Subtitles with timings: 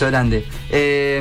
[0.00, 0.46] Beso grande.
[0.70, 1.20] Eh,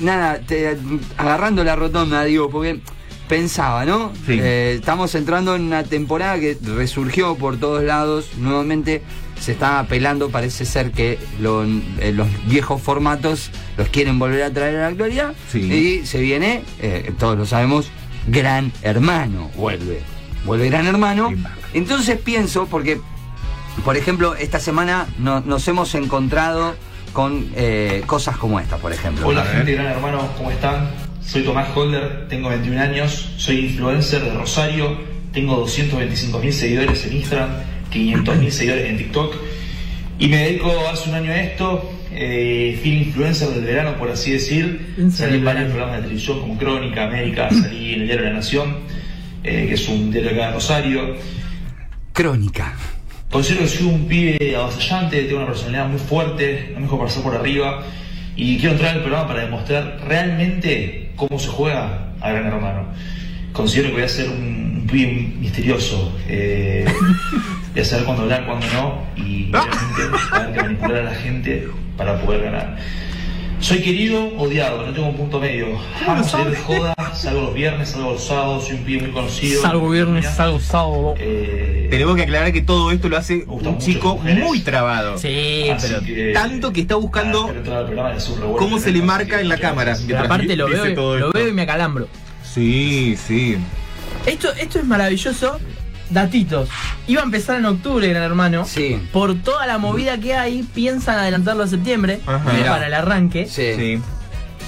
[0.00, 0.78] nada, te-
[1.18, 2.80] agarrando la rotonda, digo, porque
[3.28, 4.10] pensaba, ¿no?
[4.24, 4.38] Sí.
[4.40, 8.30] Eh, estamos entrando en una temporada que resurgió por todos lados.
[8.38, 9.02] Nuevamente
[9.38, 14.50] se está apelando, parece ser que lo- eh, los viejos formatos los quieren volver a
[14.50, 15.34] traer a la actualidad.
[15.52, 15.60] Sí.
[15.70, 17.90] Y se viene, eh, todos lo sabemos,
[18.28, 19.50] Gran Hermano.
[19.56, 20.00] Vuelve.
[20.46, 21.34] Vuelve Gran Hermano.
[21.74, 22.98] Entonces pienso, porque,
[23.84, 26.74] por ejemplo, esta semana no- nos hemos encontrado
[27.16, 29.26] con eh, cosas como esta, por ejemplo.
[29.26, 30.90] Hola gente, gran hermano, ¿cómo están?
[31.22, 34.98] Soy Tomás Holder, tengo 21 años, soy influencer de Rosario,
[35.32, 37.48] tengo 225 mil seguidores en Instagram,
[37.90, 39.34] 500 mil seguidores en TikTok
[40.18, 44.32] y me dedico hace un año a esto, eh, fui influencer del verano por así
[44.32, 48.34] decir, salí en varios programas de televisión como Crónica, América, salí en el diario La
[48.34, 48.76] Nación,
[49.42, 51.16] eh, que es un diario acá de Rosario.
[52.12, 52.74] Crónica.
[53.30, 57.22] Considero que soy un pibe avasallante, tengo una personalidad muy fuerte, no me dejo pasar
[57.22, 57.82] por arriba
[58.36, 62.86] y quiero entrar al programa para demostrar realmente cómo se juega a Gran Hermano.
[63.52, 66.86] Considero que voy a ser un, un pibe misterioso, eh,
[67.72, 71.68] voy a saber cuándo hablar, cuándo no y realmente saber que manipular a la gente
[71.96, 72.76] para poder ganar.
[73.66, 75.66] Soy querido, odiado, no tengo un punto medio.
[76.06, 79.60] Amo salir de joda, salgo los viernes, salgo los sábados, soy un pibe muy conocido.
[79.60, 81.14] Salgo viernes, salgo sábado.
[81.18, 85.18] Eh, Tenemos que aclarar que todo esto lo hace un chico muy trabado.
[85.18, 86.00] Sí, Así pero.
[86.06, 87.52] que- Tanto que está buscando
[88.56, 89.96] cómo se le marca en la cámara.
[90.06, 91.32] pero aparte lo veo, lo esto.
[91.32, 92.06] veo y me acalambro.
[92.44, 93.56] Sí, sí.
[94.26, 95.58] Esto, esto es maravilloso.
[96.10, 96.68] Datitos.
[97.08, 98.64] Iba a empezar en octubre, gran hermano.
[98.64, 99.00] Sí.
[99.12, 102.52] Por toda la movida que hay, piensan adelantarlo a septiembre Ajá.
[102.66, 103.46] para el arranque.
[103.46, 103.72] Sí.
[103.76, 104.00] Sí.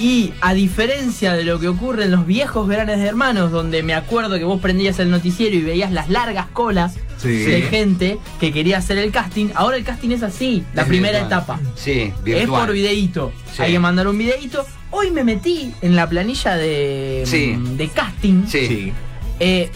[0.01, 3.95] Y a diferencia de lo que ocurre en los viejos veranes de hermanos, donde me
[3.95, 7.31] acuerdo que vos prendías el noticiero y veías las largas colas Sí.
[7.39, 11.19] de gente que quería hacer el casting, ahora el casting es así, la Es primera
[11.19, 11.41] virtual.
[11.41, 11.61] etapa.
[11.75, 12.67] Sí, Es virtual.
[12.67, 13.33] por videíto.
[13.57, 13.63] Sí.
[13.63, 14.65] Hay que mandar un videíto.
[14.93, 17.57] Hoy me metí en la planilla de, Sí.
[17.77, 18.45] de casting.
[18.47, 18.67] Sí.
[18.69, 18.93] Sí.
[19.41, 19.69] Eh,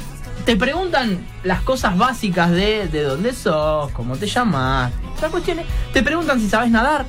[0.45, 5.67] te preguntan las cosas básicas de, de dónde sos, cómo te llamas, las cuestiones.
[5.93, 7.07] Te preguntan si sabes nadar.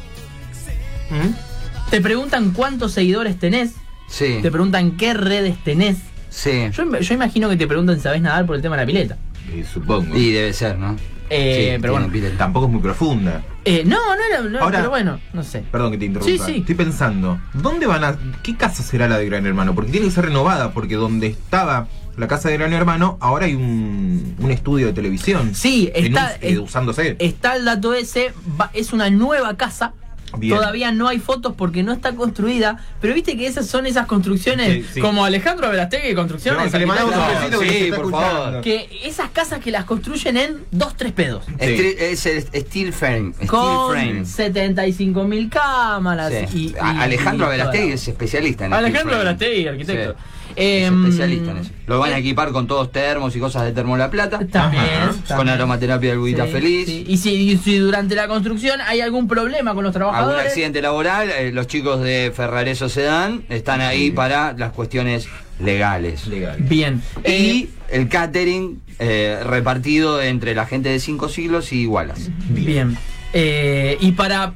[1.10, 1.90] ¿Mm?
[1.90, 3.74] Te preguntan cuántos seguidores tenés.
[4.08, 4.40] Sí.
[4.42, 5.98] Te preguntan qué redes tenés.
[6.30, 6.70] Sí.
[6.72, 9.18] Yo, yo imagino que te preguntan si sabes nadar por el tema de la pileta.
[9.56, 10.16] Y supongo.
[10.16, 10.96] Y debe ser, ¿no?
[11.30, 12.10] Eh, Sí, pero bueno.
[12.12, 12.38] pileta.
[12.38, 13.42] Tampoco es muy profunda.
[13.66, 14.42] Eh, no, no era.
[14.42, 15.64] no, Ahora- pero bueno, no sé.
[15.72, 16.46] Perdón que te interrumpa.
[16.46, 16.60] Sí, sí.
[16.60, 18.18] Estoy pensando, ¿dónde van a.
[18.44, 19.74] ¿Qué casa será la de Gran Hermano?
[19.76, 21.88] Porque tiene que ser renovada, porque donde estaba
[22.18, 25.56] la casa de Gran Hermano, ahora hay un, un estudio de televisión.
[25.56, 27.16] Sí, En un- está, eh, usándose.
[27.20, 28.34] está el dato ese.
[28.60, 29.94] va- es una nueva casa.
[30.36, 30.56] Bien.
[30.56, 32.80] Todavía no hay fotos porque no está construida.
[33.00, 35.00] Pero viste que esas son esas construcciones Sí, sí.
[35.00, 36.66] como Alejandro Velastegui Construcciones.
[36.66, 37.60] No, que le mandamos un arquitecto.
[37.60, 38.62] besito que Sí, está por favor.
[38.62, 41.46] Que esas casas que las construyen en dos, tres pedos.
[41.60, 43.34] Steel- Es el steel frame.
[43.34, 44.26] Steel Con frame.
[44.26, 46.34] 75 mil cámaras.
[46.52, 46.74] Sí.
[46.74, 49.18] y- Alejandro toda es especialista en Alejandro frame.
[49.26, 50.16] Verastegui, arquitecto.
[50.56, 51.72] Eh, Es especialista en eso.
[51.88, 54.40] Lo van a equipar con todos termos y cosas de Termo La Plata.
[54.52, 54.84] También.
[54.84, 55.08] Ajá.
[55.12, 55.50] Con también.
[55.50, 56.86] aromaterapia del budita Sí, feliz.
[56.86, 57.06] sí.
[57.08, 60.46] Y, si, y si durante la construcción hay algún problema con los Algún trabajadores.
[60.48, 65.28] accidente laboral, eh, los chicos de Ferrareso Sedan están ahí para las cuestiones
[65.60, 66.28] legales.
[66.28, 66.58] Legal.
[66.60, 67.02] Bien.
[67.18, 67.30] Y
[67.64, 72.30] Eh, el catering eh, repartido entre la gente de cinco siglos y igualas.
[72.50, 72.98] bien.
[73.34, 74.54] Eh, y para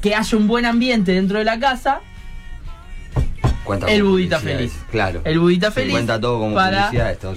[0.00, 2.00] que haya un buen ambiente dentro de la casa,
[3.70, 4.72] Cuenta El budita feliz.
[4.90, 5.20] Claro.
[5.24, 5.92] el budita feliz.
[5.92, 6.90] cuenta todo como para,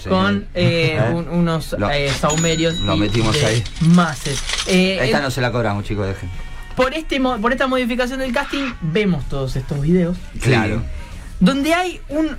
[0.09, 1.09] con eh, ¿Eh?
[1.13, 2.79] un- unos eh, saumerios.
[2.79, 3.63] y metimos ahí.
[3.81, 4.41] Mases.
[4.67, 6.29] Eh, Esta no se la cobramos, chicos, dejen.
[6.75, 10.17] por, este, por esta modificación del casting, vemos todos estos videos.
[10.41, 10.81] Claro.
[11.39, 12.35] donde hay un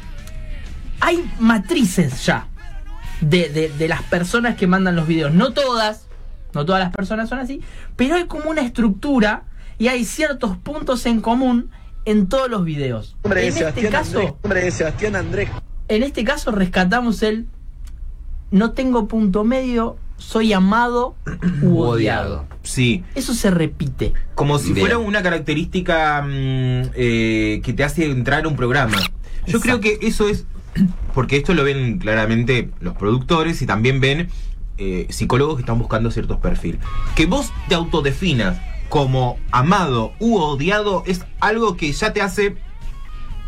[1.00, 2.46] hay matrices ya
[3.20, 6.06] de, de- de las personas que mandan los videos no todas
[6.52, 7.60] no todas las personas son así
[7.96, 9.42] pero hay como una estructura
[9.78, 11.70] y hay ciertos puntos en común
[12.04, 14.34] en todos los videos Nombre de en este Sebastián caso Andrés.
[14.42, 15.48] Nombre de Sebastián Andrés.
[15.88, 17.46] en este caso rescatamos el
[18.50, 21.16] no tengo punto medio soy amado
[21.62, 23.04] u odiado Sí.
[23.14, 24.80] eso se repite Como si Bien.
[24.86, 28.96] fuera una característica mm, eh, que te hace entrar a un programa.
[29.46, 29.60] Yo Exacto.
[29.60, 30.46] creo que eso es.
[31.14, 34.28] Porque esto lo ven claramente los productores y también ven
[34.78, 36.80] eh, psicólogos que están buscando ciertos perfiles.
[37.14, 38.56] Que vos te autodefinas
[38.88, 42.56] como amado u odiado es algo que ya te hace.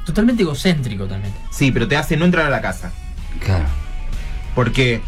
[0.05, 2.93] totalmente egocéntrico también Sí, pero te hace no entrar a la casa.
[3.44, 3.67] Claro.
[4.55, 5.00] Porque.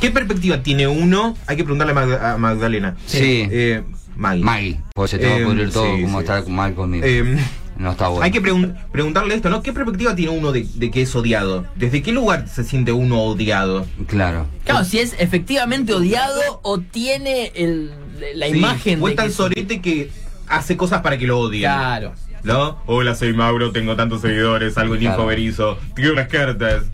[0.00, 1.36] ¿Qué perspectiva tiene uno?
[1.46, 2.96] Hay que preguntarle a, Magda- a Magdalena.
[3.06, 3.48] Sí.
[3.50, 3.82] Eh,
[4.14, 4.44] Maggie.
[4.44, 6.24] Maggie, porque se te va a Eh, pudrir todo sí, como sí.
[6.24, 7.04] está mal conmigo.
[7.06, 7.36] Eh,
[7.78, 8.24] no está bueno.
[8.24, 9.62] Hay que pregun- preguntarle esto, ¿no?
[9.62, 11.64] ¿Qué perspectiva tiene uno de, de que es odiado?
[11.76, 13.86] ¿Desde qué lugar se siente uno odiado?
[14.06, 14.46] Claro.
[14.64, 17.92] Claro, si es efectivamente odiado o tiene el,
[18.34, 20.10] la Sí, imagen O es tan sorete que
[20.48, 21.62] hace cosas para que lo odien.
[21.70, 22.12] Claro.
[22.44, 22.78] ¿no?
[22.86, 25.16] Hola, soy Mauro, tengo tantos seguidores, salgo en Claro.
[25.16, 26.84] Infoberizo, tengo unas cartas.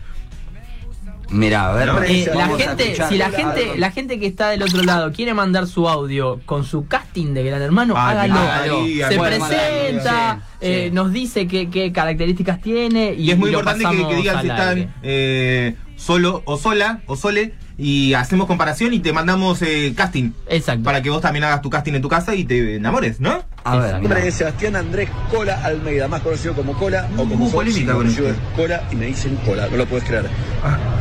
[1.29, 1.87] Mira, a ver.
[1.87, 5.33] No, Eh, la gente, si la gente, la gente que está del otro lado quiere
[5.33, 8.35] mandar su audio con su casting de Gran Hermano, Ah, hágalo.
[8.39, 8.85] hágalo.
[8.85, 10.95] Se presenta, Sí, eh, sí.
[10.95, 14.93] nos dice qué, qué características tiene y, Y es muy importante que, digan si están
[15.03, 20.31] eh, solo o sola o sole y hacemos comparación y te mandamos eh, casting.
[20.47, 20.83] Exacto.
[20.83, 23.43] Para que vos también hagas tu casting en tu casa y te enamores, ¿no?
[23.65, 23.95] A ver.
[23.95, 27.55] Mi nombre es Sebastián Andrés Cola Almeida, más conocido como Cola o como Hubo Foxy,
[27.71, 28.41] polémica con conocido este.
[28.41, 30.29] es Cola y me dicen Cola, no lo puedes creer.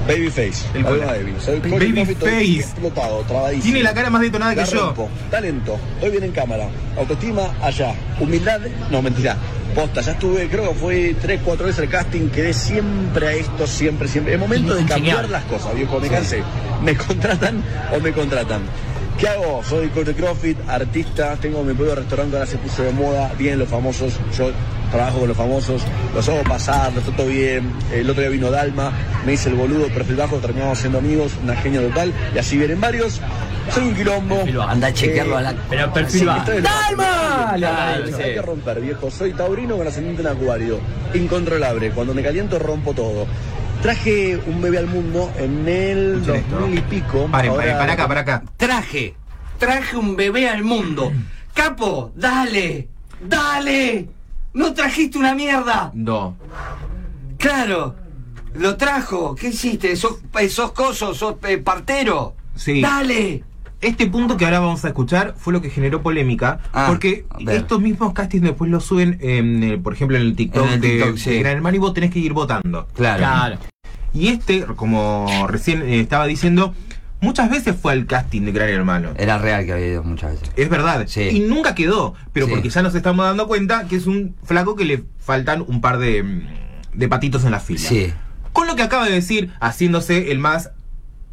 [0.07, 1.13] Babyface, El Cola.
[1.15, 1.35] Débil.
[1.41, 2.59] Soy Babyface.
[2.61, 3.65] explotado, trabadísimo.
[3.65, 4.95] Tiene la cara más detonada que yo.
[5.31, 8.61] Talento, hoy viene en cámara, autoestima allá, humildad,
[8.91, 9.37] no mentira,
[9.75, 13.67] posta, ya estuve, creo que fue tres, cuatro veces el casting, quedé siempre a esto,
[13.67, 14.35] siempre, siempre.
[14.35, 16.43] Es momento de cambiar las cosas, viejo, me cansé.
[16.83, 17.63] ¿Me contratan
[17.97, 18.63] o me contratan?
[19.19, 19.63] ¿Qué hago?
[19.63, 23.69] Soy de CrossFit, artista, tengo mi propio restaurante, ahora se puso de moda, vienen los
[23.69, 24.51] famosos, yo
[24.95, 25.83] trabajo con los famosos,
[26.15, 28.93] los hago pasar, los trato bien, el otro día vino Dalma,
[29.27, 32.81] me hice el boludo, perfil bajo, terminamos siendo amigos, una genia total, y así vienen
[32.81, 33.21] varios,
[33.71, 34.45] soy un quilombo.
[34.69, 35.55] Anda a chequearlo a la.
[35.71, 36.51] Pero perfil Sí, bajo.
[36.53, 37.97] la- ¡Dalma!
[38.05, 38.17] Dicho.
[38.19, 39.11] Hay que romper, viejo.
[39.11, 40.79] Soy taurino con ascendente en acuario.
[41.15, 41.91] Incontrolable.
[41.93, 43.27] Cuando me caliento rompo todo.
[43.83, 46.57] Traje un bebé al mundo en el Escuchen esto.
[46.59, 47.27] 2000 y pico.
[47.31, 48.43] Paren, Ahora- paren, para acá, para acá.
[48.59, 49.15] Traje.
[49.59, 51.11] Traje un bebé al mundo.
[51.55, 52.89] Capo, dale.
[53.27, 54.07] Dale.
[54.55, 55.91] No trajiste una mierda.
[55.95, 56.37] No.
[57.39, 57.97] Claro.
[58.55, 59.35] Lo trajo.
[59.35, 59.97] ¿Qué hiciste?
[59.97, 61.13] ¿Sos, eh, sos coso?
[61.15, 62.37] ¿Sos eh, partero?
[62.55, 62.81] Sí.
[62.81, 63.43] Dale.
[63.81, 67.83] Este punto que ahora vamos a escuchar fue lo que generó polémica, Ah, porque estos
[67.83, 70.89] mismos castings después los suben, en, eh, por ejemplo, en el TikTok, En el de,
[70.91, 71.31] TikTok, sí.
[71.31, 72.87] de Gran Hermano y vos tenés que ir votando.
[72.95, 73.19] Claro.
[73.19, 73.59] Claro.
[74.15, 76.73] Y este, como recién eh, estaba diciendo,
[77.21, 79.11] muchas veces fue al casting de Gran Hermano.
[79.17, 80.51] Era real que había ido muchas veces.
[80.57, 81.05] Es verdad.
[81.07, 81.23] Sí.
[81.33, 82.15] Y nunca quedó.
[82.33, 82.53] Pero Sí.
[82.53, 85.99] porque ya nos estamos dando cuenta que es un flaco que le faltan un par
[85.99, 86.43] de, mm,
[86.95, 87.81] de patitos en la fila.
[87.81, 88.13] Sí.
[88.53, 90.71] Con lo que acaba de decir, haciéndose el más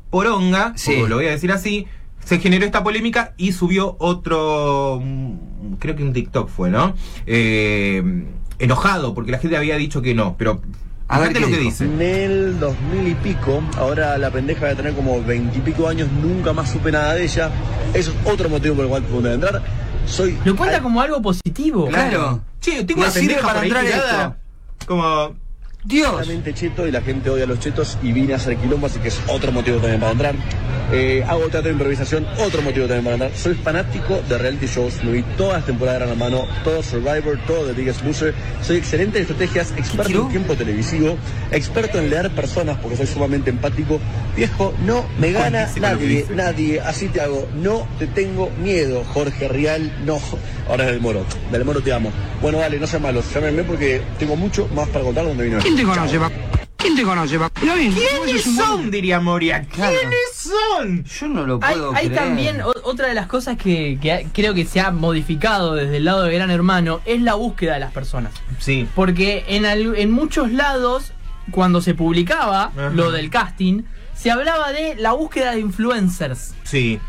[0.10, 0.96] poronga, Sí.
[1.08, 1.88] lo voy a decir así,
[2.26, 6.96] se generó esta polémica y subió otro, mm, creo que un TikTok fue, ¿no?
[7.26, 8.26] Eh,
[8.60, 10.62] enojado porque la gente había dicho que no, pero
[11.12, 11.70] A ver qué lo que dijo.
[11.70, 11.84] dice.
[11.84, 15.88] En el 2000 y pico, ahora la pendeja va a tener como 20 y pico
[15.88, 17.52] años, nunca más supe nada de ella.
[17.94, 19.62] Eso es otro motivo por el cual pude entrar.
[20.06, 20.38] Soy.
[20.46, 21.88] Lo cuenta Ay, como algo positivo.
[21.88, 22.42] Claro.
[22.62, 24.38] Che, tengo una sirve pendeja para entrar tirada.
[24.88, 25.36] Como,
[25.84, 26.12] Dios.
[26.12, 29.00] Claramente cheto y la gente odia a los chetos y vine a hacer quilombo, así
[29.00, 30.36] que es otro motivo también para entrar.
[30.94, 33.32] Eh, hago teatro de improvisación, otro motivo también para entrar.
[33.34, 37.40] Soy fanático de reality shows, me vi todas las temporadas de Gran Hermano, todo Survivor,
[37.48, 38.34] todo The Biggest Loser.
[38.62, 41.18] Soy excelente en estrategias, experto en tiempo televisivo,
[41.52, 44.02] experto en leer personas porque soy sumamente empático.
[44.36, 47.48] Viejo, no me gana lo nadie, nadie, así te hago.
[47.56, 50.20] No te tengo miedo, Jorge Rial, no.
[50.68, 52.12] Ahora es del Moro, del Moro te amo.
[52.42, 55.60] Bueno, dale, no sean malos, llámenme porque tengo mucho más para contar donde vino.
[55.60, 56.20] ¿Quién te conoce?
[56.82, 57.46] ¿Quién te conoce, pa?
[57.48, 58.90] Está bien, vos ¿quiénes son?
[58.92, 59.64] Diría Moria.
[59.66, 59.96] Claro.
[60.00, 61.04] ¿Quiénes son?
[61.04, 62.16] Yo no lo Hay, puedo hay creer.
[62.24, 65.98] también o- otra de las cosas que, que ha- creo que se ha modificado desde
[65.98, 68.34] el lado de Gran Hermano es la búsqueda de las personas.
[68.60, 68.88] Sí.
[68.96, 71.14] Porque en, al- en muchos lados,
[71.52, 72.90] cuando se publicaba Ajá.
[72.94, 73.84] lo del casting,
[74.16, 76.54] se hablaba de la búsqueda de influencers.
[76.64, 77.00] Sí.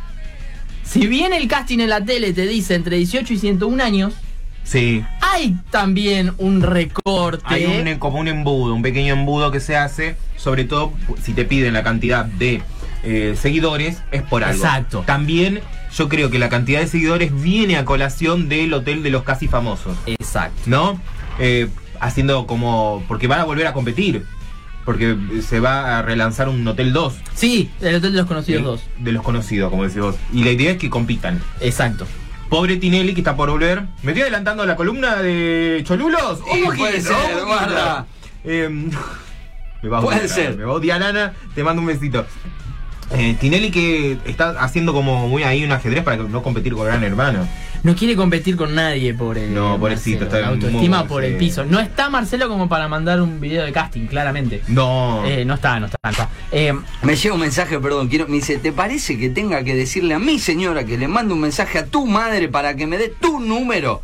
[0.84, 4.14] Si bien el casting en la tele te dice entre 18 y 101 años,
[4.64, 5.04] Sí.
[5.20, 7.44] hay también un recorte.
[7.46, 10.92] Hay un, como un embudo, un pequeño embudo que se hace, sobre todo
[11.22, 12.62] si te piden la cantidad de
[13.02, 14.56] eh, seguidores, es por algo.
[14.56, 15.02] Exacto.
[15.06, 15.60] También
[15.94, 19.48] yo creo que la cantidad de seguidores viene a colación del hotel de los casi
[19.48, 20.62] famosos, Exacto.
[20.66, 21.00] ¿no?
[21.38, 21.68] Eh,
[22.00, 23.02] haciendo como.
[23.08, 24.24] porque van a volver a competir.
[24.84, 25.16] Porque
[25.46, 27.14] se va a relanzar un Hotel 2.
[27.34, 28.82] Sí, el Hotel de los Conocidos de, 2.
[28.98, 30.16] de los conocidos, como decís vos.
[30.32, 31.40] Y la idea es que compitan.
[31.60, 32.04] Exacto.
[32.52, 33.84] Pobre Tinelli que está por volver.
[34.02, 36.38] ¿Me estoy adelantando a la columna de Cholulos?
[36.52, 38.04] Sí, puede ser, guarda.
[38.44, 38.68] Eh,
[39.82, 40.58] me va a odiar, ser.
[40.58, 42.26] Me va a odiar Ana, te mando un besito.
[43.12, 47.02] Eh, Tinelli que está haciendo como muy ahí un ajedrez para no competir con Gran
[47.02, 47.48] Hermano.
[47.82, 49.48] No quiere competir con nadie, pobre.
[49.48, 51.30] No, pobrecito, está La autoestima muy- por sí.
[51.30, 51.64] el piso.
[51.64, 54.62] No está Marcelo como para mandar un video de casting, claramente.
[54.68, 55.24] No.
[55.26, 55.98] Eh, no está, no está.
[56.04, 56.28] no está.
[56.52, 56.72] Eh,
[57.02, 60.20] Me llega un mensaje, perdón, quiero, me dice, ¿te parece que tenga que decirle a
[60.20, 63.40] mi señora que le mande un mensaje a tu madre para que me dé tu
[63.40, 64.02] número?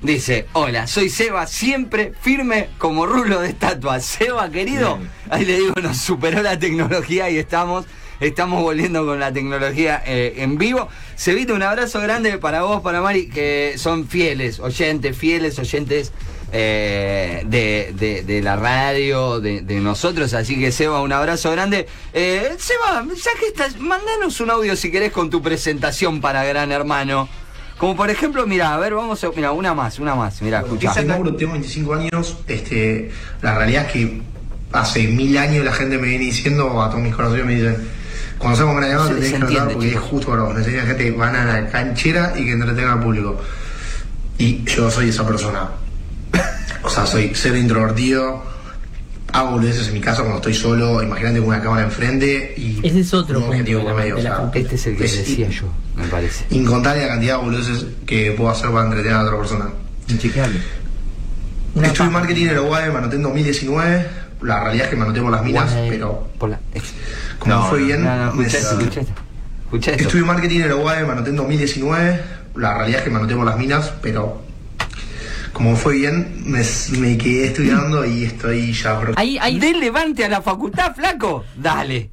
[0.00, 4.00] Dice, hola, soy Seba, siempre firme como rulo de estatua.
[4.00, 5.10] Seba, querido, Bien.
[5.28, 7.84] ahí le digo, nos superó la tecnología y estamos,
[8.20, 10.88] estamos volviendo con la tecnología eh, en vivo.
[11.16, 16.12] Sebita, un abrazo grande para vos, para Mari, que son fieles, oyentes, fieles oyentes
[16.52, 20.32] eh, de, de- de la radio, de, de nosotros.
[20.34, 21.86] Así que, Seba, un abrazo grande.
[22.12, 26.72] Eh, Seba, ya que estás, mandanos un audio si querés con tu presentación para Gran
[26.72, 27.28] Hermano.
[27.76, 29.30] Como por ejemplo, mira, a ver, vamos a.
[29.30, 30.42] Mira, una más, una más.
[30.42, 30.92] Mira, escuchá.
[30.94, 32.36] Soy Mauro, tengo 25 años.
[32.48, 34.20] Este, la realidad es que
[34.72, 37.88] hace mil años la gente me viene diciendo, a todos mis conocidos me dicen,
[38.38, 40.54] cuando salgo con una llamada Se- te tenés que entiende, porque es justo para vos.
[40.56, 43.40] Necesitas gente que van a la canchera y que entretenga al público.
[44.38, 45.68] Y yo soy esa persona.
[46.82, 48.42] O sea, soy cero introvertido.
[49.32, 51.02] Hago boludeces en mi casa cuando estoy solo.
[51.02, 52.80] Imagínate con una cámara enfrente y.
[52.86, 54.62] Ese es otro punto objetivo de la- por medio, de la o sea, cultura.
[54.62, 55.64] Este es el que es decía yo,
[55.96, 56.44] me parece.
[56.50, 59.66] Incontable la cantidad de boludeces que puedo hacer para entretener a otra persona.
[60.08, 60.60] Inchequeable.
[61.82, 64.06] Estuve en marketing en UAE, me anoté en 2019.
[64.42, 66.60] La realidad es que me anoté por las minas, pero Por la-
[67.38, 68.04] como No, fue bien.
[68.04, 69.12] No, no, me- escucha esto, escucha esto.
[69.64, 70.02] Escucha esto.
[70.04, 72.20] Estuve en marketing en la UAE, me anoté en 2019.
[72.56, 74.42] La realidad es que me anoté por las minas, pero
[75.52, 76.62] como fue bien, me,
[76.98, 81.44] me quedé estudiando y estoy ya Ahí, ahí, ¿De levante a la facultad, flaco?
[81.56, 82.10] Dale.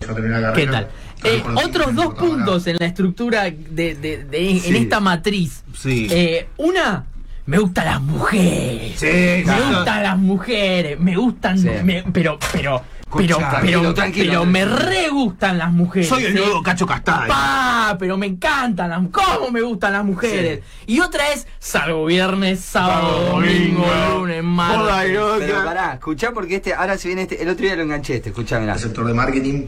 [0.00, 0.88] ya terminé la ¿Qué tal?
[1.22, 4.76] Eh, otros dos puntos en la estructura de, de- de- en Sí.
[4.76, 5.62] esta matriz.
[5.78, 6.06] Sí.
[6.10, 7.04] Eh, una,
[7.44, 8.98] me gustan las mujeres.
[8.98, 9.76] Sí, me claro.
[9.76, 10.98] gustan las mujeres.
[10.98, 11.68] Me gustan, Sí.
[11.84, 12.82] me- pero, pero,
[13.16, 14.26] pero, Tranquilo, pero, tranquilo.
[14.30, 16.08] pero me re gustan las mujeres.
[16.08, 17.28] Soy el nuevo Cacho Castaño.
[17.28, 20.60] Pa, pero me encantan las cómo me gustan las mujeres.
[20.86, 23.84] Y otra es salvo viernes, sábado, domingo,
[24.16, 25.18] lunes, martes.
[25.38, 28.28] Pero pará, escuchá porque este, ahora se viene este, el otro día lo enganché este,
[28.30, 28.74] escuchá, mirá.
[28.74, 29.66] El sector de marketing,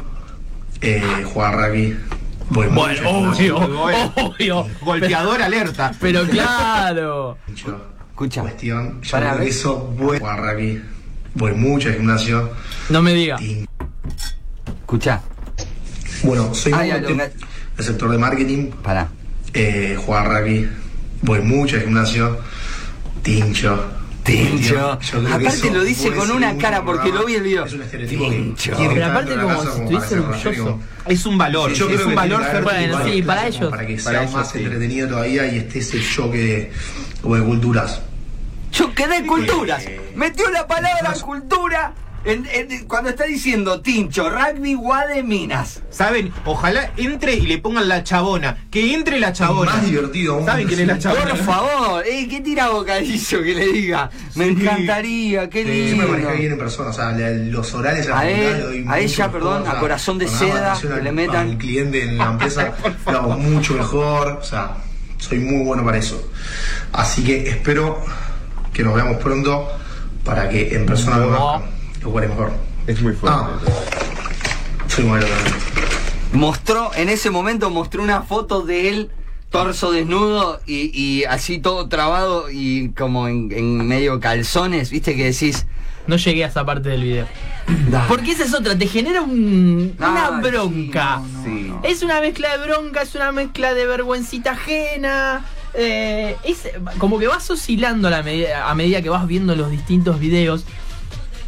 [0.81, 1.99] eh, jugar rugby.
[2.51, 4.67] Voy Bueno, mucho, obvio, obvio.
[4.83, 5.93] Golpeador alerta.
[6.01, 7.39] Pero claro.
[7.49, 8.43] Escucha.
[8.43, 9.57] Cuestión, yo Pará, creo que ¿ves?
[9.57, 10.83] eso voy a jugar rugby.
[11.35, 12.51] Voy mucho al gimnasio.
[12.91, 13.41] No me diga.
[13.41, 13.65] Y,
[14.81, 15.23] Escuchá,
[16.23, 17.33] bueno, soy Ah, ya, muy- lo engan-
[17.79, 19.09] el sector de marketing, pará.
[19.55, 20.69] eh, jugar rugby.
[21.23, 22.39] Voy mucho al gimnasio.
[23.23, 23.85] Tincho.
[24.25, 24.93] Tincho.
[24.93, 27.65] Aparte lo dice con una un cara porque lo vi el video.
[27.65, 28.77] Es un estereotipo Tincho.
[28.77, 30.81] que Pero aparte como si para estuviese orgulloso.
[31.07, 31.73] Es un valor.
[31.73, 33.71] Yo es creo un que valor Bueno, sí, para ellos.
[33.71, 34.59] Para que Para sea ellos, más sí.
[34.59, 36.73] entretenido todavía y esté ese choque de,
[37.23, 38.01] como de culturas.
[38.73, 39.85] Yo quedé en culturas.
[40.15, 41.93] Metió la palabra cultura
[42.25, 45.83] en- en- cuando está diciendo tincho, rugby, guade, minas.
[45.91, 46.33] ¿Saben?
[46.45, 48.57] Ojalá entre y le pongan la chabona.
[48.71, 49.73] Que entre la chabona.
[49.73, 50.47] Más divertido aún.
[50.47, 51.31] ¿Saben quién es la chabona?
[51.31, 54.09] Por favor, eh, ¿qué tira bocadillo que le diga?
[54.37, 54.51] Me Sí.
[54.53, 56.39] encantaría, qué Sí, Yo me manejé lindo.
[56.39, 59.63] bien en persona, o sea, la- los horarios A la él, a ella, mejor, perdón,
[59.63, 61.49] o sea, a corazón de seda, que al- le metan.
[61.51, 62.73] al cliente en la empresa,
[63.07, 64.77] lo hago mucho mejor, o sea,
[65.19, 66.31] soy muy bueno para eso.
[66.93, 67.99] Así que espero
[68.73, 69.69] que nos veamos pronto
[70.25, 71.63] para que en persona lo
[72.03, 72.53] jugaré mejor.
[72.87, 73.39] Es muy fuerte.
[73.41, 73.59] Ah,
[74.89, 75.55] soy modelo también.
[76.33, 79.11] Mostró, en ese momento mostró una foto de él,
[79.51, 85.25] torso desnudo y, y así todo trabado y como en, en medio calzones, viste que
[85.25, 85.67] decís.
[86.05, 87.27] No llegué a esa parte del video.
[87.89, 88.07] "Dale".
[88.09, 91.23] Porque esa es otra, te genera un- una bronca.
[91.23, 91.67] sí, no, no, Sí.
[91.69, 91.81] no.
[91.85, 95.45] Es una mezcla de bronca, es una mezcla de vergüencita ajena.
[95.75, 99.71] Eh, es como que vas oscilando a, la medida, a medida que vas viendo los
[99.71, 100.65] distintos videos.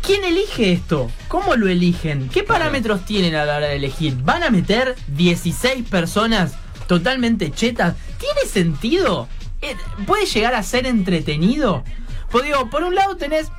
[0.02, 1.11] ¿Quién elige esto?
[1.28, 2.28] ¿Cómo lo eligen?
[2.28, 4.16] ¿Qué parámetros tienen a la hora de elegir?
[4.23, 6.54] ¿Van a meter 16 personas
[6.87, 7.95] totalmente chetas?
[8.19, 9.28] ¿Tiene sentido?
[9.62, 9.76] Eh,
[10.07, 11.85] ¿Puede llegar a ser entretenido?
[12.31, 13.50] Pues digo, por un lado tenés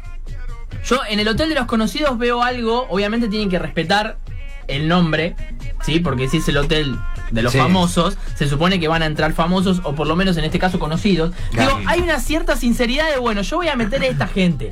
[0.86, 4.19] yo en el Hotel de los Conocidos veo algo, obviamente tienen que respetar
[4.67, 5.36] el nombre,
[5.84, 6.00] ¿sí?
[6.00, 7.00] Porque si es el hotel
[7.32, 7.58] de los Sí.
[7.58, 10.79] famosos, se supone que van a entrar famosos, o por lo menos en este caso
[10.79, 11.34] conocidos.
[11.51, 11.77] Claro.
[11.77, 14.72] Digo, hay una cierta sinceridad de, bueno, yo voy a meter a esta gente.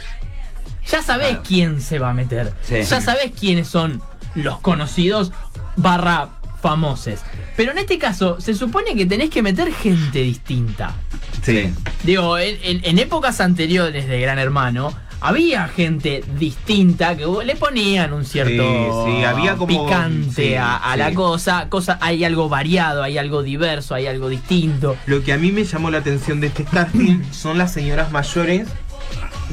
[0.92, 1.44] Ya sabés Claro.
[1.48, 2.54] quién se va a meter.
[2.64, 2.82] Sí.
[2.84, 4.02] Ya sabés quiénes son
[4.36, 5.32] los conocidos
[5.76, 6.30] barra
[6.62, 7.20] famosos.
[7.58, 10.94] Pero en este caso, se supone que tenés que meter gente distinta.
[11.42, 11.74] Sí.
[12.04, 18.12] Digo, en, en- en épocas anteriores de Gran Hermano, había gente distinta que le ponían
[18.14, 21.98] un cierto Sí, sí, había como- picante sí, a, a la cosa, cosa.
[22.02, 24.96] Hay algo variado, hay algo diverso, hay algo distinto.
[25.06, 28.68] Lo que a mí me llamó la atención de este casting son las señoras mayores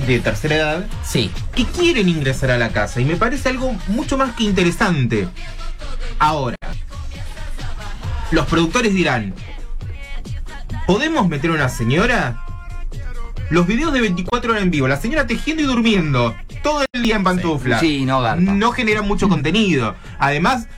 [0.07, 1.31] de tercera edad Sí.
[1.55, 5.29] que quieren ingresar a la casa y me parece algo mucho más que interesante.
[6.19, 6.57] Ahora,
[8.31, 9.35] los productores dirán,
[10.87, 12.43] ¿podemos meter a una señora?
[13.51, 17.17] Los videos de 24 horas en vivo, la señora tejiendo y durmiendo, todo el día
[17.17, 17.81] en pantufla.
[17.81, 18.41] Sí, no garpa.
[18.53, 19.97] No generan mucho contenido.
[20.21, 20.69] Además,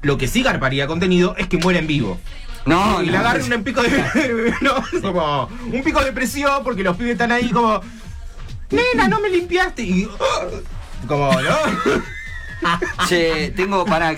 [0.00, 2.18] lo que sí garparía contenido es que muera en vivo.
[2.64, 3.56] No, y no, le agarren no.
[3.56, 3.90] un pico de.
[4.62, 7.82] no, como un pico de presión porque los pibes están ahí como.
[8.70, 9.82] Nena, no me limpiaste.
[9.82, 10.08] Y.
[11.06, 11.56] como, ¿no?
[13.08, 14.14] Che, tengo para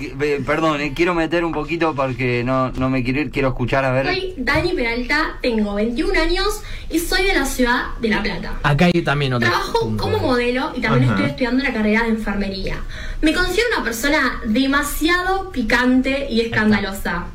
[0.46, 3.92] perdón, eh, quiero meter un poquito porque no, no me quiero ir, quiero escuchar a
[3.92, 4.06] ver.
[4.06, 8.54] Soy Dani Peralta, tengo 21 años y soy de la ciudad de La Plata.
[8.62, 9.48] Acá hay también otro.
[9.48, 10.02] Trabajo punto.
[10.04, 11.14] como modelo y también Ajá.
[11.14, 12.76] estoy estudiando la carrera de enfermería.
[13.20, 17.26] Me considero una persona demasiado picante y escandalosa.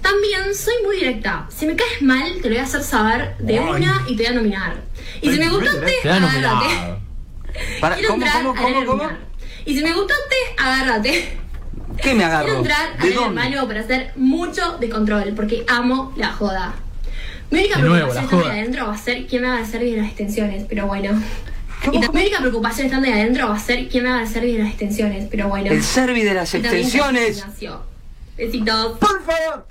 [0.00, 1.46] También soy muy directa.
[1.50, 4.32] Si me caes mal, te lo voy a hacer saber de una y te voy
[4.32, 4.76] a nominar.
[5.20, 6.64] Y si me gustaste, Te van a agárrate.
[6.66, 6.98] nominar.
[7.80, 9.27] Para, Quiero ¿Cómo, entrar cómo, a cómo, cómo?
[9.68, 11.38] Y si me gustaste, agárrate.
[12.02, 12.44] ¿Qué me agarro?
[12.46, 13.40] Quiero entrar a ¿De Gran dónde?
[13.42, 16.74] Hermano para hacer mucho de control, porque amo la joda.
[17.50, 18.52] Mi única De nuevo, preocupación la estando joda.
[18.54, 21.22] adentro va a ser quién me va a hacer bien las extensiones, pero bueno.
[21.92, 24.60] Mi única preocupación estando ahí adentro va a ser quién me va a hacer bien
[24.60, 25.70] las extensiones, pero bueno.
[25.70, 27.36] El servi de las Y también extensiones.
[27.36, 27.82] gimnasio.
[28.38, 28.98] Besitos.
[28.98, 29.66] Por favor.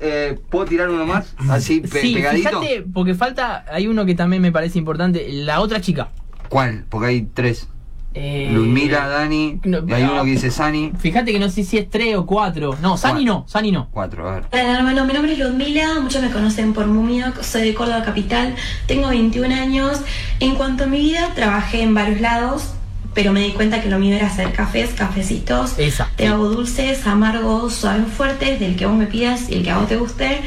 [0.00, 1.34] Eh, ¿Puedo tirar uno más?
[1.48, 2.48] Así pe- Sí, pegadito.
[2.60, 6.08] fíjate, porque falta, hay uno que también me parece importante, la otra chica.
[6.48, 6.84] ¿Cuál?
[6.88, 7.68] Porque hay tres.
[8.12, 9.60] Eh, Ludmila, Dani.
[9.62, 10.12] no, y hay no.
[10.12, 10.92] uno que dice Sani.
[10.98, 12.76] Fíjate que no sé si es tres o cuatro.
[12.82, 13.88] No, Sani no, Sani no.
[13.92, 14.44] Cuatro, a ver.
[14.52, 18.56] Hola hermano, mi nombre es Ludmila, muchos me conocen por Mumioc, soy de Córdoba Capital,
[18.86, 20.00] tengo 21 años.
[20.40, 22.70] En cuanto a mi vida, trabajé en varios lados,
[23.14, 25.78] pero me di cuenta que lo mío era hacer cafés, cafecitos.
[25.78, 26.08] Esa.
[26.16, 29.78] Te hago dulces, amargos, suaves, fuertes, del que vos me pidas y el que a
[29.78, 30.40] vos te guste.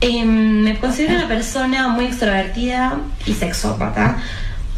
[0.00, 4.18] Em, me considero una persona muy extrovertida y sexópata.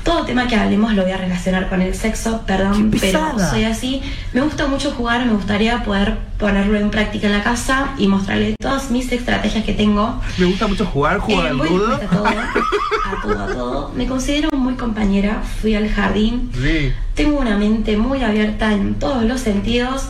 [0.07, 3.65] Todo tema que hablemos lo voy a relacionar con el sexo, perdón, ¡Qué pero soy
[3.65, 4.01] así.
[4.33, 8.55] Me gusta mucho jugar, me gustaría poder ponerlo en práctica en la casa y mostrarle
[8.61, 10.21] todas mis estrategias que tengo.
[10.39, 13.93] Me gusta mucho jugar, jugar Eh, al dispuesta a todo, a todo, a todo.
[13.97, 16.93] Me considero muy compañera, fui al jardín, Sí.
[17.15, 20.05] tengo una mente muy abierta en todos los sentidos.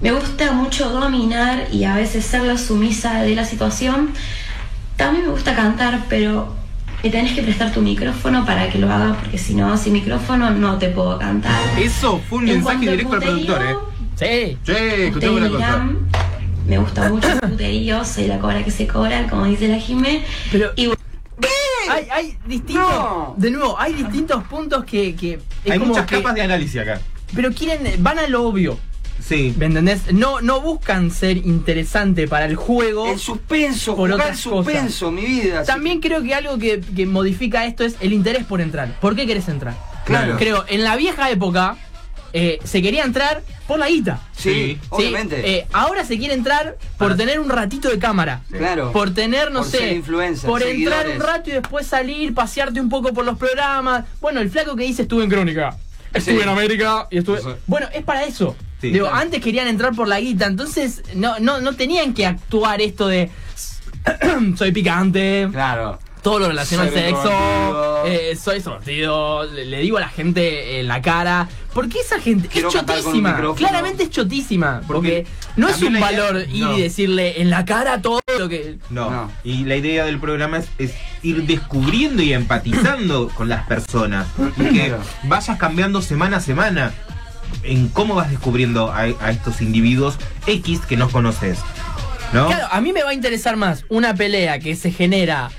[0.00, 4.10] Me gusta mucho dominar y a veces ser la sumisa de la situación.
[4.96, 6.54] También me gusta cantar, pero
[7.02, 10.50] me tenés que prestar tu micrófono para que lo haga, porque si no, sin micrófono
[10.50, 11.60] no te puedo cantar.
[11.78, 13.74] Eso fue un En mensaje directo al productor, ¿eh?
[14.16, 14.58] Sí.
[14.64, 14.72] Sí,
[15.04, 15.86] escuchame una cosa.
[16.66, 20.24] Me gusta mucho el puterío, soy la cobra que se cobra, como dice la Jimé.
[20.50, 20.90] Pero Y
[21.88, 22.88] hay, hay distintos.
[22.88, 23.34] No.
[23.36, 25.14] De nuevo, hay distintos puntos que.
[25.14, 25.38] que
[25.70, 27.00] Hay muchas que- capas de análisis acá.
[27.34, 28.02] Pero quieren.
[28.02, 28.78] Van a lo obvio.
[29.26, 29.54] Sí.
[29.58, 30.12] ¿Me entendés?
[30.12, 33.10] No, no buscan ser interesante para el juego.
[33.10, 35.64] El suspenso, Por jugar otras suspenso, mi vida.
[35.64, 38.98] También creo que algo que, que modifica esto es el interés por entrar.
[39.00, 39.74] ¿Por qué querés entrar?
[40.04, 40.36] Claro.
[40.38, 41.76] Creo, en la vieja época
[42.32, 44.20] eh, se quería entrar por la guita.
[44.36, 44.78] Sí, Sí.
[44.90, 45.56] obviamente.
[45.58, 48.42] Eh, ahora se quiere entrar por Para- tener un ratito de cámara.
[48.52, 48.92] Claro.
[48.92, 51.16] Por tener, no Por sé, por entrar seguidores.
[51.16, 54.04] un rato y después salir, pasearte un poco por los programas.
[54.20, 55.76] Bueno, el flaco que dice estuve en Crónica,
[56.14, 56.40] estuve Sí.
[56.42, 57.40] en América y estuve...
[57.40, 57.48] Sí.
[57.66, 58.54] Bueno, es para eso.
[58.80, 59.22] Sí, Digo, claro.
[59.22, 63.30] antes querían entrar por la guita, entonces no, no, no tenían que actuar esto de
[64.56, 65.98] soy picante, Claro.
[66.22, 70.88] todo lo relacionado al sexo, eh, soy extrovertido, le, le digo a la gente en
[70.88, 75.80] la cara, porque esa gente Quiero es chotísima, claramente es chotísima, porque, Porque no es
[75.82, 76.76] un idea- valor ir no.
[76.78, 78.78] y decirle en la cara todo lo que...
[78.90, 79.10] No.
[79.10, 79.32] No.
[79.44, 84.26] Y la idea del programa es, es ir descubriendo y empatizando con las personas.
[84.58, 86.92] Y que vayas cambiando semana a semana
[87.62, 90.16] en cómo vas descubriendo a, a estos individuos
[90.46, 91.58] X que no conoces.
[92.32, 92.46] ¿No?
[92.48, 95.50] Claro, a mí me va a interesar más una pelea que se genera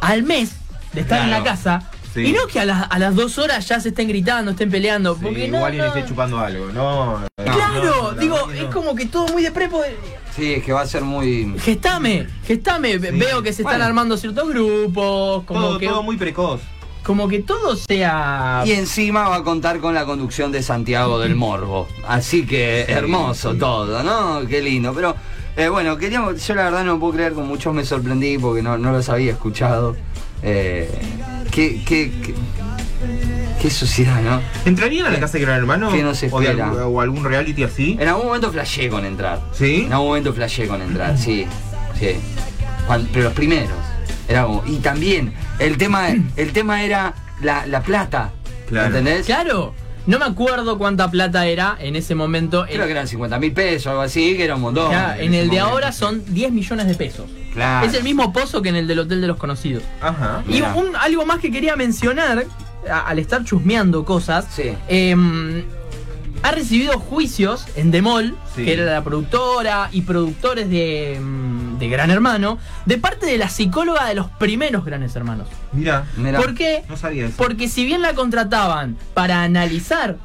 [0.00, 0.52] al mes
[0.92, 2.26] de estar en la casa Sí.
[2.26, 5.14] y no que a, las- a las dos horas ya se estén gritando, estén peleando,
[5.16, 6.66] Sí, porque no, igual alguien no- esté chupando algo.
[6.72, 7.24] No.
[7.42, 8.70] Claro, no, la digo, es no.
[8.70, 9.82] como que todo muy de prepo.
[10.36, 11.52] Sí, es que va a ser muy.
[11.58, 13.08] Gestame, gestame, Sí.
[13.18, 13.84] veo que se están Bueno.
[13.86, 16.60] armando ciertos grupos, como todo, que todo muy precoz.
[17.04, 21.36] Como que todo sea Y encima va a contar con la conducción de Santiago del
[21.36, 21.86] Morbo.
[22.08, 24.46] Así que hermoso todo, ¿no?
[24.48, 24.92] Qué lindo.
[24.94, 25.14] Pero
[25.56, 28.76] eh, bueno, queríamos, yo la verdad no puedo creer, con muchos me sorprendí porque no,
[28.78, 29.94] no los había escuchado.
[30.42, 30.90] Eh,
[31.50, 32.34] qué, qué, qué,
[33.60, 34.40] qué sociedad, ¿no?
[34.64, 35.90] ¿Entrarían a la casa de Gran Hermano?
[35.92, 37.96] ¿Qué nos o, de o algún reality así?
[38.00, 39.40] En algún momento flashé con entrar.
[39.52, 39.84] ¿Sí?
[39.86, 41.46] En algún momento flashé con entrar, sí.
[41.98, 42.16] Sí.
[43.12, 43.93] Pero los primeros.
[44.28, 48.30] Era como- y también, el tema, el tema era la, la plata.
[48.68, 48.86] Claro.
[48.88, 49.26] ¿Entendés?
[49.26, 49.74] Claro,
[50.06, 52.64] no me acuerdo cuánta plata era en ese momento.
[52.66, 54.90] Creo En, que eran 50 mil pesos algo así, que era un montón.
[54.90, 55.66] ya, en el de momento.
[55.66, 57.26] ahora son 10 millones de pesos.
[57.52, 57.86] Claro.
[57.86, 59.82] Es el mismo pozo que en el del Hotel de los Conocidos.
[60.00, 60.42] Ajá.
[60.48, 62.44] Y un, algo más que quería mencionar,
[62.90, 64.72] a- al estar chusmeando cosas, Sí.
[64.88, 65.62] em,
[66.42, 68.64] ha recibido juicios en Demol, Sí.
[68.64, 73.48] que era la productora y productores de, em, de Gran Hermano, de parte de la
[73.48, 75.48] psicóloga de los primeros Granes Hermanos.
[75.72, 76.38] Mira, Mirá.
[76.40, 76.84] ¿Por qué?
[76.88, 77.34] no sabía eso.
[77.36, 80.16] Porque si bien la contrataban para analizar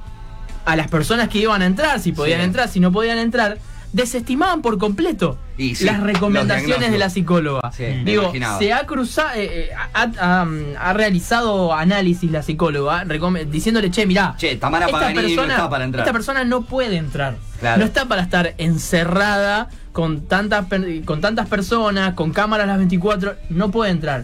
[0.66, 2.46] a las personas que iban a entrar, si podían Sí.
[2.46, 3.58] entrar, si no podían entrar,
[3.94, 7.70] desestimaban por completo Y sí, las recomendaciones de la psicóloga.
[7.74, 10.48] Sí, Digo, se ha cruzado, eh, eh, ha, ha-
[10.80, 13.04] ha realizado análisis la psicóloga,
[13.46, 16.06] diciéndole, che, mirá, Che, Tamara esta Paganini no está para entrar.
[16.06, 17.36] esta persona no puede entrar.
[17.60, 17.80] Claro.
[17.80, 20.66] No está para estar encerrada con tantas,
[21.04, 24.24] con tantas personas, con cámaras las 24, no puede entrar.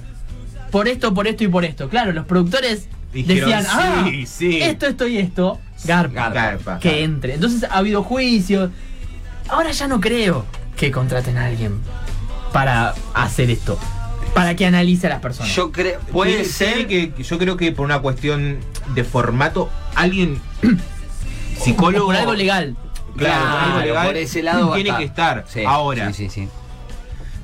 [0.71, 1.89] Por esto, por esto y por esto.
[1.89, 4.61] Claro, los productores Dijeron, decían, ah, sí, sí.
[4.61, 6.79] esto, esto y esto, garpa, Garpa.
[6.79, 7.33] que entre.
[7.33, 8.71] Entonces ha habido juicios.
[9.49, 11.79] Ahora ya no creo que contraten a alguien
[12.51, 13.77] para hacer esto.
[14.33, 15.55] Para que analice a las personas.
[15.55, 18.59] Yo creo, puede Sí, ser sí, que yo creo que por una cuestión
[18.93, 20.41] de formato, alguien
[21.59, 22.75] O psicólogo por algo legal.
[23.15, 24.99] Claro, por algo Claro, legal, por ese lado va a tiene estar.
[24.99, 25.45] que estar.
[25.47, 26.49] Sí, Ahora, Sí, sí, sí.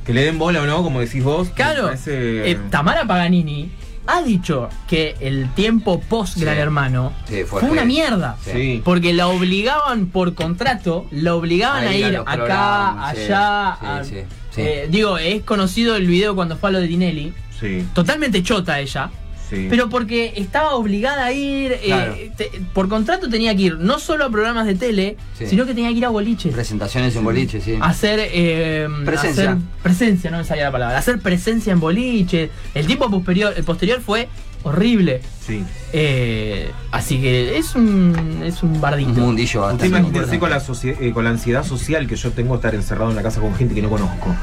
[0.06, 1.50] que le den bola o no, como decís vos.
[1.56, 3.72] Claro, parece- eh, Tamara Paganini
[4.08, 6.62] ha dicho que el tiempo post Gran Sí.
[6.62, 8.36] Hermano Sí, fue fue, una mierda.
[8.44, 8.82] Sí.
[8.84, 13.10] Porque la obligaban por contrato, la obligaban A a ir a ir los acá, programas,
[13.10, 13.78] allá.
[13.80, 14.16] sí, a- sí,
[14.56, 14.62] sí.
[14.62, 17.34] eh, digo, es conocido el video cuando fue a lo de Dinelli.
[17.60, 19.12] Sí, Totalmente chota ella.
[19.52, 19.68] Sí.
[19.70, 24.26] Pero porque estaba obligada a ir, eh, te- por contrato tenía que ir no solo
[24.26, 25.46] a programas de tele, Sí.
[25.46, 26.52] sino que tenía que ir a boliches.
[26.54, 27.78] Presentaciones en boliche, sí.
[27.82, 29.52] hacer eh, Presencia.
[29.52, 33.64] hacer presencia no me salía la palabra hacer presencia en boliche el tiempo posterior el
[33.64, 34.28] posterior fue
[34.64, 35.64] horrible sí.
[35.94, 40.62] Eh, así que es un es un bardito Un mundillo Usted bastante imagínense con la,
[40.84, 43.56] eh, con la ansiedad social que yo tengo de estar encerrado en la casa con
[43.56, 44.36] gente que no conozco.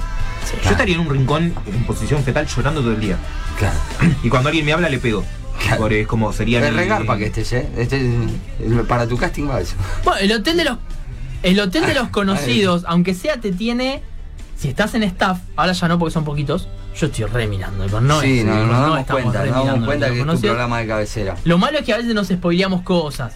[0.64, 3.16] Yo estaría en un rincón en posición fetal llorando todo el día.
[3.59, 3.76] Claro.
[4.22, 5.24] Y cuando alguien me habla le pego.
[5.62, 5.88] Claro.
[5.88, 7.68] Es como sería mi- regar para que estés, ¿eh?
[7.76, 7.96] Este,
[8.61, 9.74] es- para tu casting va eso.
[10.04, 10.78] bueno el hotel de los
[11.42, 14.02] el hotel de los conocidos aunque sea te tiene
[14.59, 18.40] si estás en staff ahora ya no porque son poquitos yo estoy remirando no sí,
[18.40, 20.87] es- no, nos damos estamos cuenta, nos remirando damos cuenta que es tu programa de
[20.88, 21.37] cabecera.
[21.44, 23.33] Lo malo es que a veces nos spoileamos cosas.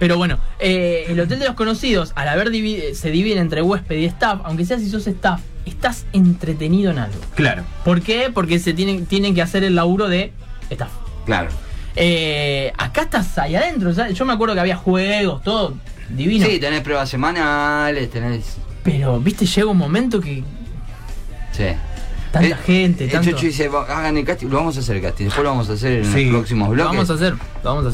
[0.00, 2.48] Pero bueno, eh, el Hotel de los Conocidos, al haber
[2.94, 7.20] se divide entre huésped y staff, aunque sea si sos staff, estás entretenido en algo.
[7.36, 7.62] Claro.
[7.84, 8.28] ¿Por qué?
[8.34, 10.32] Porque se tienen, tienen que hacer el laburo de
[10.68, 10.90] staff.
[11.24, 11.48] Claro.
[11.94, 15.74] Eh, acá estás ahí adentro, sea, yo me acuerdo que había juegos, todo
[16.08, 16.44] divino.
[16.46, 18.56] Sí, tenés pruebas semanales, tenés.
[18.82, 20.42] Pero, viste, llega un momento que
[21.56, 21.64] Sí.
[22.32, 23.30] tanta Eh, gente, El tanto...
[23.30, 25.70] Chucho dice, "Va- hagan el casting, lo vamos a hacer el casting, después lo vamos
[25.70, 26.24] a hacer en Sí.
[26.24, 26.92] los próximos Lo bloques.
[26.92, 27.38] vamos a hacer, lo
[27.70, 27.92] vamos a hacer.